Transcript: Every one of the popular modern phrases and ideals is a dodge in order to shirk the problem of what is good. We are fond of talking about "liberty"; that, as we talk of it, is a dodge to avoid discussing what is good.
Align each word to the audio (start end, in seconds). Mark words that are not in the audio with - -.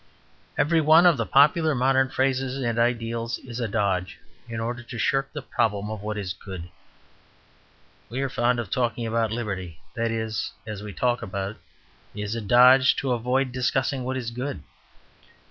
Every 0.57 0.81
one 0.81 1.05
of 1.05 1.17
the 1.17 1.27
popular 1.27 1.75
modern 1.75 2.09
phrases 2.09 2.57
and 2.57 2.79
ideals 2.79 3.37
is 3.37 3.59
a 3.59 3.67
dodge 3.67 4.17
in 4.49 4.59
order 4.59 4.81
to 4.81 4.97
shirk 4.97 5.31
the 5.31 5.43
problem 5.43 5.91
of 5.91 6.01
what 6.01 6.17
is 6.17 6.33
good. 6.33 6.69
We 8.09 8.21
are 8.23 8.27
fond 8.27 8.59
of 8.59 8.71
talking 8.71 9.05
about 9.05 9.31
"liberty"; 9.31 9.79
that, 9.93 10.09
as 10.09 10.81
we 10.81 10.91
talk 10.91 11.21
of 11.21 11.35
it, 11.35 11.57
is 12.15 12.33
a 12.33 12.41
dodge 12.41 12.95
to 12.95 13.11
avoid 13.11 13.51
discussing 13.51 14.03
what 14.03 14.17
is 14.17 14.31
good. 14.31 14.63